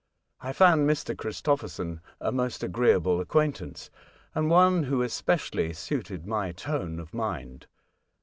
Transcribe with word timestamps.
I 0.39 0.51
found 0.51 0.89
Mr. 0.89 1.15
Christo 1.15 1.55
pherson 1.57 2.01
a 2.19 2.31
most 2.31 2.63
agreeable 2.63 3.21
acquaintance, 3.21 3.91
and 4.33 4.49
one 4.49 4.81
who 4.85 5.03
especially 5.03 5.73
suited 5.73 6.25
my 6.25 6.53
tone 6.53 6.99
of 6.99 7.13
mind. 7.13 7.67